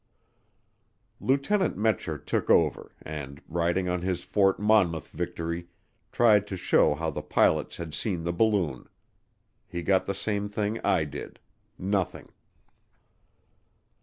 [1.19, 5.67] Lieutenant Metscher took over and, riding on his Fort Monmouth victory,
[6.11, 8.89] tried to show how the pilots had seen the balloon.
[9.67, 11.39] He got the same thing I did
[11.77, 12.29] nothing.